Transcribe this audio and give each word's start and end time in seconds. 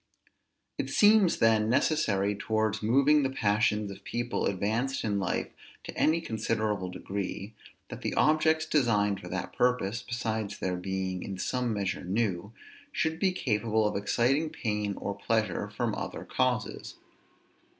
It 0.79 0.89
seems, 0.89 1.37
then, 1.37 1.69
necessary 1.69 2.33
towards 2.33 2.81
moving 2.81 3.21
the 3.21 3.29
passions 3.29 3.91
of 3.91 4.03
people 4.03 4.47
advanced 4.47 5.03
in 5.03 5.19
life 5.19 5.49
to 5.83 5.95
any 5.95 6.21
considerable 6.21 6.89
degree, 6.89 7.53
that 7.89 8.01
the 8.01 8.15
objects 8.15 8.65
designed 8.65 9.19
for 9.19 9.27
that 9.27 9.53
purpose, 9.53 10.01
besides 10.01 10.57
their 10.57 10.75
being 10.75 11.21
in 11.21 11.37
some 11.37 11.71
measure 11.71 12.03
new, 12.03 12.51
should 12.91 13.19
be 13.19 13.31
capable 13.31 13.87
of 13.87 13.95
exciting 13.95 14.49
pain 14.49 14.95
or 14.97 15.13
pleasure 15.13 15.69
from 15.69 15.93
other 15.93 16.25
causes. 16.25 16.95